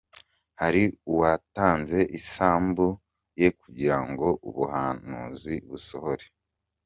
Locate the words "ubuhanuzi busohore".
4.47-6.25